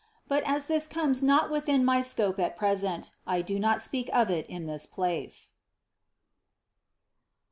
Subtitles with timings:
[0.27, 4.31] But as this comes not within my scope at present, I do not speak of
[4.31, 5.51] it in this place.